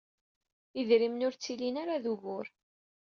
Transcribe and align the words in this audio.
Idrimen 0.81 1.25
ur 1.27 1.33
d-ttilin 1.35 1.75
ara 1.81 2.03
d 2.03 2.05
ugur. 2.13 2.47